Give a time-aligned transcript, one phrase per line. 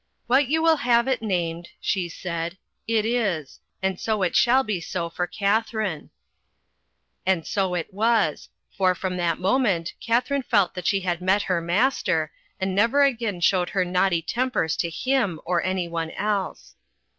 [0.25, 2.57] "What you will have it named," she said,
[2.87, 6.09] "it is, and so it shall be so for Katharine."
[7.23, 11.61] And so it was, for from that moment Katharine felt that she had met her
[11.61, 16.73] master, and never again showed her naughty tempers to him, or anyone else.